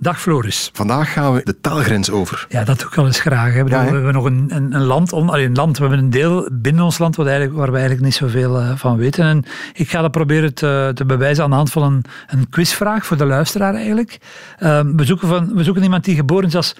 [0.00, 0.70] Dag Floris.
[0.72, 2.46] Vandaag gaan we de taalgrens over.
[2.48, 3.52] Ja, dat doe ik wel eens graag.
[3.52, 3.60] Hè.
[3.60, 3.84] Ja, hè?
[3.84, 6.84] we hebben nog een, een, een land, allee, een land, we hebben een deel binnen
[6.84, 9.24] ons land wat eigenlijk, waar we eigenlijk niet zoveel eh, van weten.
[9.24, 13.06] En ik ga dat proberen te, te bewijzen aan de hand van een, een quizvraag
[13.06, 14.18] voor de luisteraar eigenlijk.
[14.58, 16.74] Ehm, we, zoeken van, we zoeken iemand die geboren is als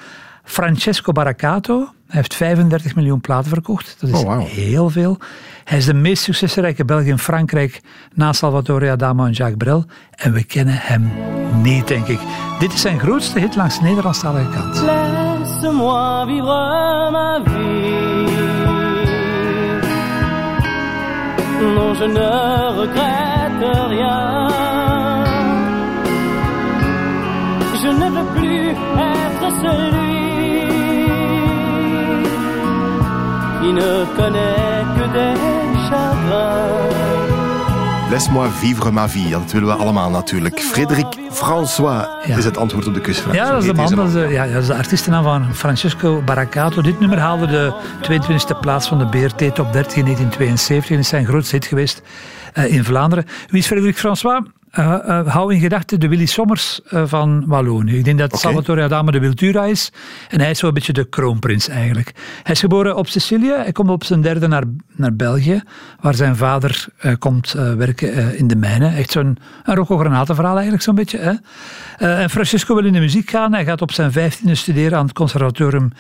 [0.49, 1.79] Francesco Baracato.
[1.79, 3.97] Hij heeft 35 miljoen platen verkocht.
[4.01, 5.19] Dat is Oh, heel veel.
[5.65, 7.81] Hij is de meest succesrijke Belg in Frankrijk
[8.15, 9.85] na Salvatore Adamo en Jacques Brel.
[10.11, 11.11] En we kennen hem
[11.63, 12.19] niet, denk ik.
[12.59, 14.81] Dit is zijn grootste hit langs de Nederlandstalige kant.
[14.81, 17.87] Laisse-moi vivre ma vie.
[21.75, 22.29] Non, je ne
[22.81, 24.47] regrette rien.
[27.83, 30.28] Je ne veux plus être celui
[33.69, 35.35] qui ne connaît que des
[35.89, 36.97] chagrins.
[38.11, 39.29] Laisse-moi vivre ma vie.
[39.29, 40.61] Ja, dat willen we allemaal natuurlijk.
[40.61, 42.37] Frederik François Ja.
[42.37, 43.35] is het antwoord op de quizvraag.
[43.35, 45.55] Ja, dat is de man, deze dat is de, ja, dat is de artiestennaam van
[45.55, 46.83] Francesco Baracato.
[46.83, 51.09] Dit nummer haalde de 22e plaats van de BRT Top 30 in 1972 en is
[51.09, 52.03] zijn grootste hit geweest
[52.53, 53.25] eh, in Vlaanderen.
[53.49, 54.43] Wie is Frederik François?
[54.71, 57.99] Eh, eh, hou in gedachten de Willy Sommers eh, van Wallonië.
[57.99, 58.39] Ik denk dat.
[58.39, 59.93] Salvatore Adamo de Wiltura is.
[60.29, 62.13] En hij is zo'n beetje de kroonprins eigenlijk.
[62.43, 63.53] Hij is geboren op Sicilië.
[63.53, 64.63] Hij komt op zijn derde naar,
[64.97, 65.63] naar België,
[66.01, 66.87] waar zijn vader
[67.19, 68.95] komt werken in de mijnen.
[68.95, 71.19] Echt zo'n een Rocco-Granatenverhaal eigenlijk zo'n beetje.
[71.19, 71.33] Hè?
[72.21, 73.53] En Francesco wil in de muziek gaan.
[73.53, 75.93] Hij gaat op zijn vijftiende studeren aan het conservatorium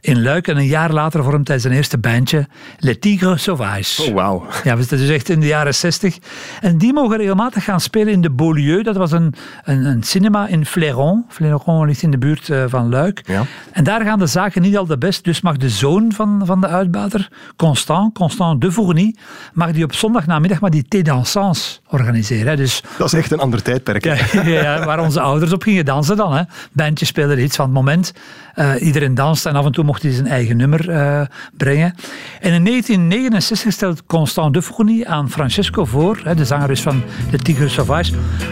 [0.00, 0.48] in Luik.
[0.48, 2.46] En een jaar later vormt hij zijn eerste bandje,
[2.78, 4.02] Le Tigre Sauvage.
[4.02, 4.46] Oh, wauw.
[4.64, 6.18] Ja, dat is dus echt in de jaren 60.
[6.60, 8.82] En die mogen regelmatig gaan spelen in de Beaulieu.
[8.82, 9.34] Dat was een,
[9.64, 11.24] een, een cinema in Fléron.
[11.28, 13.22] Fléron ligt in de buurt eh, van Luik.
[13.26, 13.42] Ja.
[13.72, 15.24] En daar gaan de zaken niet al de best.
[15.24, 19.14] Dus mag de zoon van, van de uitbater, Constant, Constant de Fourny,
[19.52, 22.46] mag die op zondagnamiddag maar die thé dansants organiseren.
[22.48, 22.56] hè.
[22.56, 24.04] Dus Dat is echt een ander tijdperk.
[24.04, 26.34] ja, ja, waar onze ouders op gingen dansen dan.
[26.36, 26.42] Hè.
[26.72, 28.12] Bandjes speelden iets van het moment.
[28.54, 31.20] Eh, iedereen danste en af en toe mocht hij zijn eigen nummer eh,
[31.56, 31.94] brengen.
[32.40, 37.02] En in 1969 stelt Constant de Fourny aan Francesco voor, hè, de zanger is van
[37.30, 38.05] de Tigre Sauvage,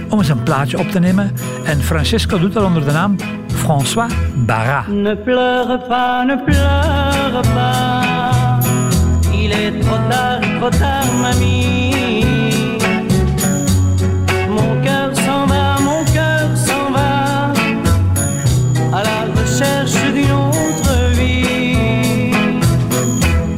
[0.09, 1.33] om eens een plaatje op te nemen.
[1.65, 3.17] En Francesco doet dat onder de naam
[3.47, 4.85] François Barra.
[4.89, 8.15] Ne pleure pas, ne pleure pas.
[9.33, 11.93] Il est trop tard, trop tard, mamie.
[14.49, 17.53] Mon cœur s'en va, mon cœur s'en va.
[18.93, 22.33] À la recherche d'une autre vie.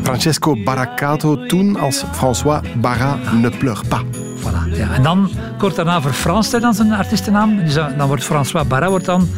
[0.02, 4.02] Francesco Baracato, toen als François Barra ne pleure pas.
[4.46, 4.92] Voilà, ja.
[4.92, 7.56] En dan, kort daarna, verfranst hij dan zijn artiestennaam.
[7.56, 9.28] Dus dan, dan wordt François Barra wordt dan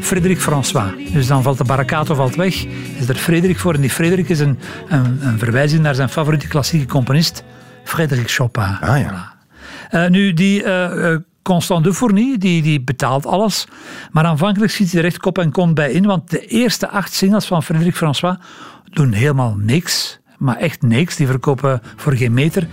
[0.00, 1.12] Frederik François.
[1.12, 2.64] Dus dan valt de Baracato valt weg.
[2.98, 3.74] Is er Frederik voor.
[3.74, 7.44] En die Frederik is een, een, een verwijzing naar zijn favoriete klassieke componist,
[7.84, 8.62] Frédéric Chopin.
[8.80, 9.10] Ah, ja.
[9.10, 9.34] Voilà.
[9.90, 13.66] Eh, nu, die eh, eh, Constant de Fourny, die, die betaalt alles.
[14.10, 16.06] Maar aanvankelijk schiet hij er echt kop en kont bij in.
[16.06, 18.36] Want de eerste acht singles van Frédéric François
[18.84, 20.18] doen helemaal niks.
[20.44, 21.16] Maar echt niks.
[21.16, 22.66] Die verkopen voor geen meter.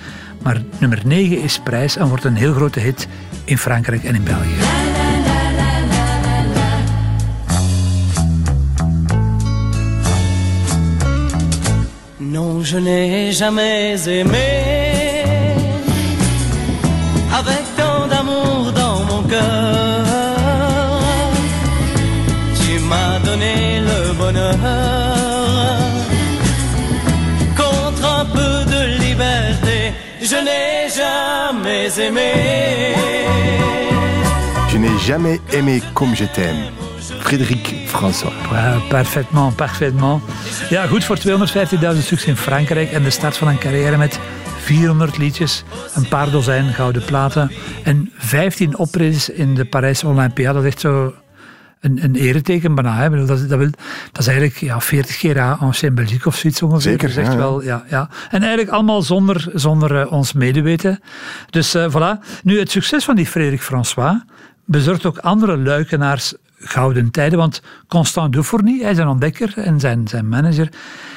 [0.43, 3.07] Maar nummer 9 is prijs en wordt een heel grote hit
[3.43, 4.55] in Frankrijk en in België.
[12.17, 14.49] Non, je n'ai jamais aimé
[17.31, 19.80] avec tant d'amour dans mon cœur.
[30.31, 32.31] Je n'ai jamais aimé.
[34.69, 36.71] Je n'ai jamais aimé comme je t'aime.
[37.19, 38.31] Frederik François.
[38.51, 40.21] Ja, perfectement, perfectement.
[40.69, 44.19] Ja, goed voor 250.000 stuks in Frankrijk en de start van een carrière met
[44.57, 45.63] 400 liedjes,
[45.95, 47.51] een paar dozijn gouden platen
[47.83, 50.53] en 15 optredens in de Parijse Olympia.
[50.53, 51.13] Dat is echt zo
[51.81, 52.97] een, een ereteken bijna.
[52.97, 53.09] Hè.
[53.09, 53.69] Bedoel, Dat, dat, wil,
[54.11, 57.09] dat is eigenlijk ja, 40 keer Ancien Belgique of zoiets ongeveer.
[57.09, 58.09] Zeker, ja, wel, ja, ja.
[58.29, 60.99] En eigenlijk allemaal zonder, zonder eh, ons medeweten.
[61.49, 62.41] Dus eh, voilà.
[62.43, 64.21] Nu, het succes van die Frederik François
[64.65, 66.33] bezorgt ook andere luikenaars
[66.63, 67.37] gouden tijden.
[67.37, 70.69] Want Constant Dufourny, hij zijn ontdekker en zijn, zijn manager,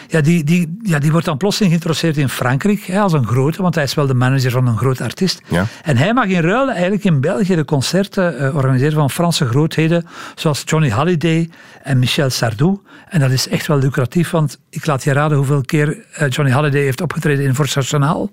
[0.09, 3.63] ja, die, die, ja, die wordt dan plotseling geïnteresseerd in Frankrijk hè, als een grote,
[3.63, 5.41] want hij is wel de manager van een groot artiest.
[5.49, 5.67] Ja.
[5.83, 10.07] En hij mag in ruil eigenlijk in België de concerten eh, organiseren van Franse grootheden,
[10.35, 11.51] zoals Johnny Hallyday
[11.83, 12.79] en Michel Sardou.
[13.09, 16.53] En dat is echt wel lucratief, want ik laat je raden hoeveel keer eh, Johnny
[16.53, 18.31] Hallyday heeft opgetreden in Force Nationaal.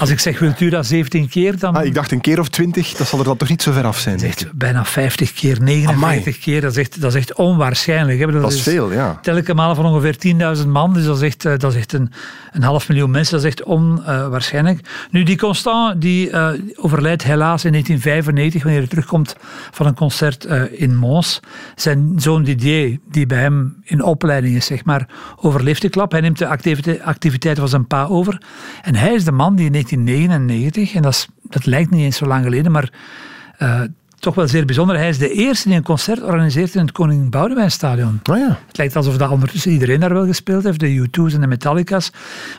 [0.00, 3.06] Als ik zeg Wiltura 17 keer, dan Ah, ik dacht een keer of twintig, dat
[3.06, 4.20] zal er dan toch niet zo ver af zijn.
[4.20, 6.60] echt bijna 50 keer, 59 keer.
[6.60, 8.26] Dat is echt, dat is echt onwaarschijnlijk.
[8.26, 9.18] bedoel, Dat is veel, ja.
[9.22, 10.16] Telke malen van ongeveer
[10.62, 12.10] 10.000 man, dus dat is echt, eh, dat is echt een,
[12.52, 13.34] een half miljoen mensen.
[13.36, 14.88] Dat is echt onwaarschijnlijk.
[15.10, 19.36] nu, die Constant die, eh, overlijdt helaas in 1995, wanneer hij terugkomt
[19.70, 21.40] van een concert eh, in Mons.
[21.76, 26.12] Zijn zoon Didier, die bij hem in opleiding is, zeg maar, overleeft de klap.
[26.12, 28.42] Hij neemt de activite- activiteiten van zijn pa over.
[28.82, 32.16] En hij is de man die in 1999, en dat, is, dat lijkt niet eens
[32.16, 32.90] zo lang geleden, maar
[33.58, 33.80] eh,
[34.24, 34.96] toch wel zeer bijzonder.
[34.96, 38.20] Hij is de eerste die een concert organiseert in het Koning Boudewijnstadion.
[38.30, 38.58] Oh ja.
[38.66, 42.10] Het lijkt alsof dat ondertussen iedereen daar wel gespeeld heeft, de U2's en de Metallica's.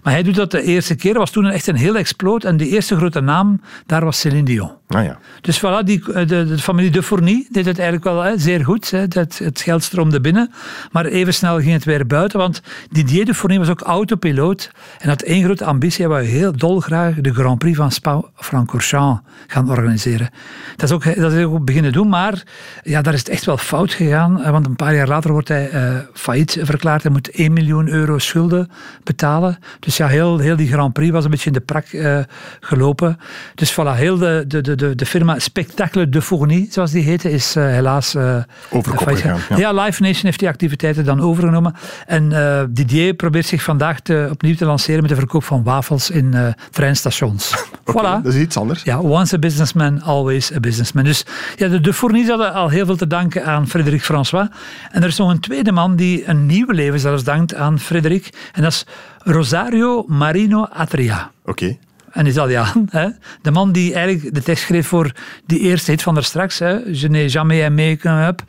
[0.04, 1.13] Maar hij doet dat de eerste keer.
[1.18, 2.44] Was toen echt een heel exploot.
[2.44, 4.71] En de eerste grote naam, daar was Céline Dion.
[4.87, 5.17] Ah ja.
[5.41, 8.91] Dus voilà, die, de, de familie de Fourny deed het eigenlijk wel hè, zeer goed.
[8.91, 8.99] Hè.
[8.99, 10.51] Het, het geld stroomde binnen.
[10.91, 12.39] Maar even snel ging het weer buiten.
[12.39, 12.61] Want
[12.91, 14.71] Didier de Fourny was ook autopiloot.
[14.99, 16.05] En had één grote ambitie.
[16.05, 20.29] Hij wou heel dolgraag de Grand Prix van Spa-Francorchamps gaan organiseren.
[20.75, 22.09] Dat is, ook, dat is ook beginnen doen.
[22.09, 22.43] Maar
[22.83, 24.41] ja, daar is het echt wel fout gegaan.
[24.43, 27.03] eh, Want een paar jaar later wordt hij eh, failliet verklaard.
[27.03, 28.69] Hij moet 1 miljoen euro schulden
[29.03, 29.57] betalen.
[29.79, 32.19] Dus ja, heel, heel die Grand Prix was een beetje in de prak eh,
[32.59, 33.19] gelopen.
[33.55, 37.31] Dus voilà, heel de, de, de, de, de firma Spectacle de Fourny, zoals die heette,
[37.31, 38.16] is eh, helaas...
[38.16, 38.38] eh,
[38.69, 39.72] Over kop failliet gegaan, Ja.
[39.83, 41.74] Live Nation heeft die activiteiten dan overgenomen.
[42.06, 46.10] En eh, Didier probeert zich vandaag te, opnieuw te lanceren met de verkoop van wafels
[46.10, 47.54] in eh, treinstations.
[47.92, 48.22] Voilà.
[48.24, 48.83] Dat is iets anders.
[48.83, 51.04] Ja, once a businessman, always a businessman.
[51.04, 51.25] Dus
[51.56, 54.48] ja, de, de Fournies hadden al heel veel te danken aan Frédéric François.
[54.92, 58.30] En er is nog een tweede man die een nieuwe leven zelfs dankt aan Frédéric.
[58.54, 58.86] En dat is
[59.18, 61.31] Rosario Marino Atria.
[61.45, 61.78] Oké.
[62.15, 62.88] Een Italiaan.
[62.89, 63.07] Hè?
[63.41, 65.12] De man die eigenlijk de tekst schreef voor
[65.45, 66.59] die eerste hit van daar straks.
[66.59, 66.71] Hè?
[66.91, 68.44] Je n'ai jamais aimé qu'un up.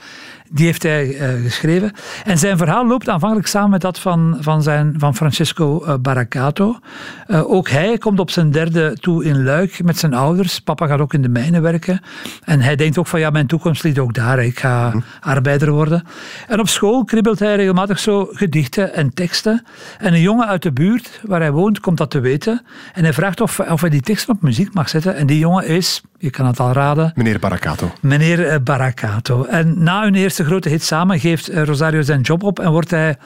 [0.51, 1.93] Die heeft hij eh, geschreven.
[2.25, 6.79] En zijn verhaal loopt aanvankelijk samen met dat van, van, zijn, van Francesco Baracato.
[7.27, 10.61] Eh, ook hij komt op zijn derde toe in Luik met zijn ouders.
[10.61, 12.01] Papa gaat ook in de mijnen werken.
[12.45, 14.45] En hij denkt ook van ja, mijn toekomst ligt ook daar.
[14.45, 16.03] Ik ga arbeider worden.
[16.49, 19.65] En op school kribbelt hij regelmatig zo gedichten en teksten.
[19.99, 22.63] En een jongen uit de buurt waar hij woont komt dat te weten.
[22.95, 25.17] En hij vraagt of, of hij die teksten op muziek mag zetten.
[25.17, 27.93] En die jongen is, je kan het al raden, Meneer Baracato.
[28.01, 29.45] meneer Baracato.
[29.45, 32.91] En na hun eerste grote hit samen geeft eh, Rosario zijn job op en wordt
[32.91, 33.17] hij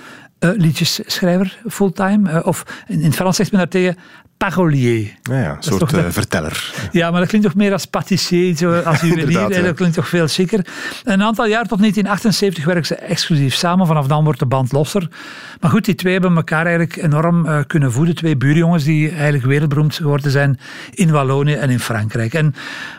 [0.41, 2.31] eh, liedjesschrijver fulltime.
[2.31, 3.97] Eh, of in, in het Frans zegt men daartegen
[4.37, 5.15] parolier.
[5.23, 6.89] Ja, ja, een soort eh, verteller.
[6.93, 9.51] Ja, maar dat klinkt toch meer als patissier, zo als juwelier.
[9.53, 9.63] Ja.
[9.63, 10.67] dat klinkt toch veel chiquer.
[11.05, 13.87] Een aantal jaar tot 1978 werken ze exclusief samen.
[13.87, 15.09] Vanaf dan wordt de band losser.
[15.61, 18.15] Maar goed, die twee hebben elkaar eigenlijk enorm kunnen voeden.
[18.15, 20.59] Twee buurjongens die eigenlijk wereldberoemd geworden zijn
[20.91, 22.35] in Wallonië en in Frankrijk.
[22.35, 22.55] En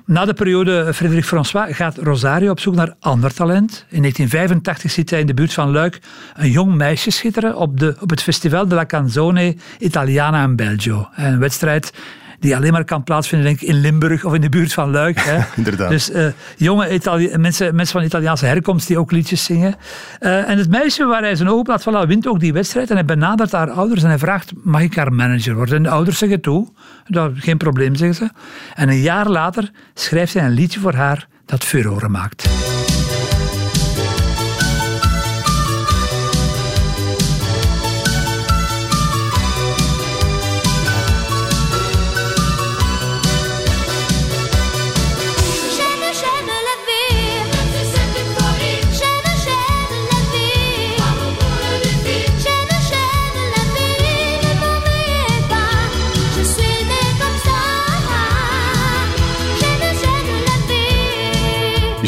[0.05, 3.85] na de periode Frédéric François gaat Rosario op zoek naar ander talent.
[3.89, 5.99] In 1985 ziet hij in de buurt van Luik
[6.33, 11.07] een jong meisje schitteren op, de, op het Festival de la Canzone Italiana in Belgio.
[11.15, 11.93] Een wedstrijd
[12.39, 15.19] die alleen maar kan plaatsvinden denk ik, in Limburg of in de buurt van Luik.
[15.19, 15.39] Hè.
[15.55, 15.89] Inderdaad.
[15.89, 16.25] Dus eh,
[16.57, 19.75] jonge Itali mensen, mensen van Italiaanse herkomst die ook liedjes zingen.
[20.19, 22.89] Eh, en het meisje waar hij zijn ogen op laat vallen, wint ook die wedstrijd.
[22.89, 25.75] En hij benadert haar ouders en hij vraagt, mag ik haar manager worden?
[25.75, 26.67] En de ouders zeggen toe.
[27.07, 28.29] Dat, geen probleem, zeggen ze.
[28.73, 32.49] En een jaar later schrijft hij een liedje voor haar dat furore maakt.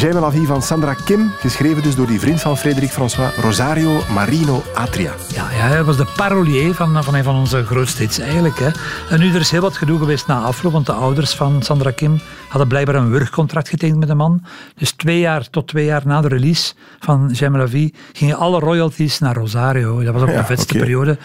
[0.04, 4.00] J'aime la vie van Sandra Kim, geschreven dus door die vriend van Frederik François, Rosario
[4.14, 5.12] Marino Atria.
[5.28, 8.58] Ja, ja, hij was de parolier van, van een van onze grootste hits eigenlijk.
[8.58, 8.68] Hè.
[9.10, 11.90] En nu, er is heel wat gedoe geweest na afloop, want de ouders van Sandra
[11.90, 14.42] Kim hadden blijkbaar een wurgcontract getekend met de man.
[14.76, 18.58] Dus twee jaar tot twee jaar na de release van J'aime la vie gingen alle
[18.58, 20.02] royalties naar Rosario.
[20.02, 21.18] Dat was ook Ja, de vetste periode.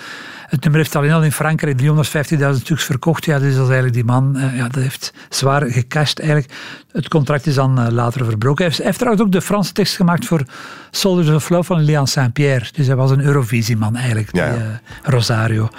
[0.50, 1.86] Het nummer heeft alleen al in Frankrijk 350.000
[2.54, 3.26] stuks verkocht.
[3.26, 6.54] Ja, dus dat is eigenlijk die man, eh, ja, dat heeft zwaar gecashed eigenlijk.
[6.92, 8.58] Het contract is dan eh, later verbroken.
[8.58, 10.44] Hij heeft, hij heeft trouwens ook de Franse tekst gemaakt voor
[10.92, 12.66] Soldiers of Love van Leon Saint-Pierre.
[12.72, 14.54] Dus hij was een Eurovisieman eigenlijk, die, ja.
[14.54, 14.62] eh,
[15.04, 15.70] Rosario.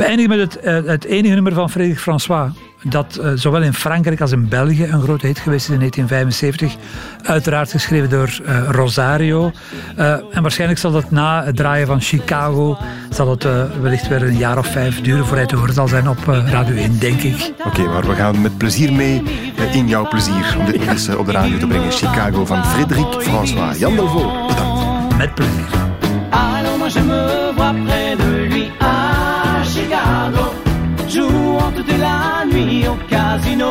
[0.00, 2.52] We eindigen met het, eh, het enige nummer van Frédéric François.
[2.82, 6.76] Dat eh, zowel in Frankrijk als in België een grote hit geweest is in 1975.
[7.22, 9.52] Uiteraard geschreven door eh, Rosario.
[9.96, 12.78] Eh, en waarschijnlijk zal dat na het draaien van Chicago.
[13.10, 15.88] zal het eh, wellicht weer een jaar of vijf duren voor hij te horen zal
[15.88, 17.52] zijn op eh, Radio 1, denk ik.
[17.64, 19.22] Oké, maar we gaan met plezier mee
[19.72, 21.92] in jouw plezier om dit nog eens eh, op de radio te brengen.
[21.92, 23.78] Chicago van Frédéric François.
[23.78, 25.16] Jan Delvaux, bedankt.
[25.16, 25.88] Met plezier.
[31.10, 33.70] Jouant toute la nuit au casino.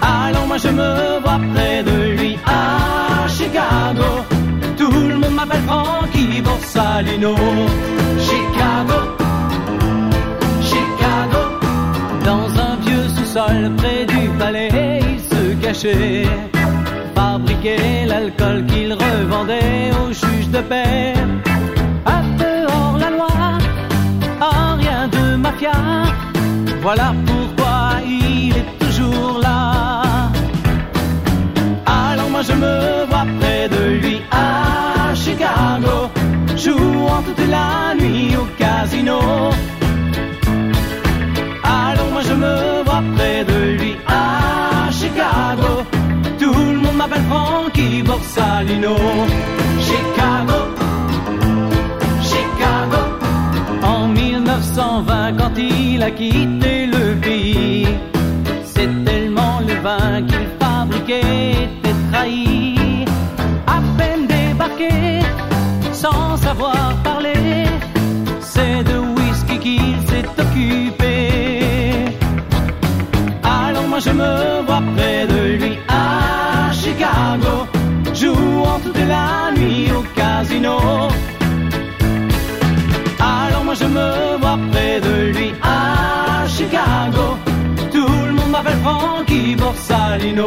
[0.00, 4.10] Alors moi je me vois près de lui à Chicago,
[4.78, 7.34] tout le monde m'appelle Frankie Borsalino.
[8.26, 8.98] Chicago,
[10.70, 11.42] Chicago,
[12.24, 16.26] dans un vieux sous-sol près du palais, il se cachait
[17.14, 21.14] fabriquer l'alcool qu'il revendait aux juges de paix.
[26.88, 30.30] Voilà pourquoi il est toujours là.
[31.84, 35.96] Alors moi je me vois près de lui à Chicago,
[36.56, 39.18] jouant toute la nuit au casino.
[41.64, 45.70] Alors moi je me vois près de lui à Chicago.
[46.38, 48.94] Tout le monde m'appelle Frankie Borsalino.
[49.88, 50.58] Chicago,
[52.30, 53.02] Chicago.
[53.82, 56.75] En 1920, quand il a quitté
[73.96, 77.54] moi je me vois près de lui à Chicago,
[78.12, 80.76] jouant toute la nuit au casino.
[83.18, 87.26] Alors moi je me vois près de lui à Chicago,
[87.90, 90.46] tout le monde m'appelle Frankie Borsalino.